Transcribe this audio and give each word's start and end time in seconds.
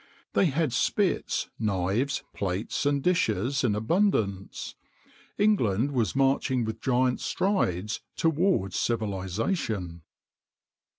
They 0.33 0.45
had 0.47 0.73
spits, 0.73 1.51
knives, 1.59 2.23
plates, 2.33 2.87
and 2.87 3.03
dishes 3.03 3.63
in 3.63 3.75
abundance. 3.75 4.73
England 5.37 5.91
was 5.91 6.15
marching 6.15 6.65
with 6.65 6.81
giant 6.81 7.19
strides 7.21 8.01
towards 8.15 8.75
civilization. 8.75 10.01